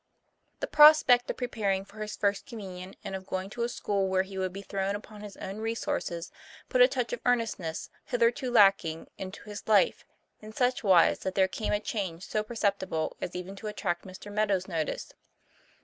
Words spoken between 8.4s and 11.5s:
lacking, into his life, in such wise that there